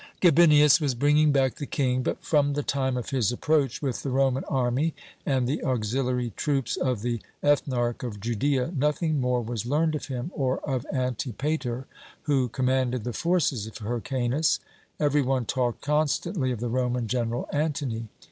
[0.19, 2.01] "Gabinius was bringing back the King.
[2.01, 4.95] But from the time of his approach with the Roman army
[5.27, 10.31] and the auxiliary troops of the Ethnarch of Judea, nothing more was learned of him
[10.33, 11.85] or of Antipater,
[12.23, 14.59] who commanded the forces of Hyrkanus;
[14.99, 18.07] every one talked constantly of the Roman general Antony.